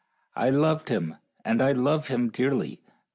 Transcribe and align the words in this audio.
I 0.35 0.49
loved 0.49 0.89
him, 0.89 1.17
and 1.45 1.61
I 1.61 1.73
love 1.73 2.07
him 2.07 2.31
dearly. 2.31 2.81